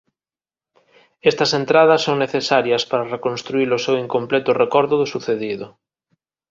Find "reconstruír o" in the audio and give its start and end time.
3.15-3.81